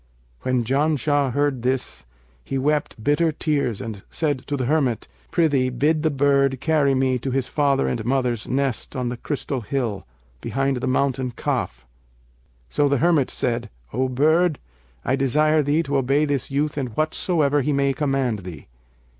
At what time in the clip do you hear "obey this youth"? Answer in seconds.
15.97-16.79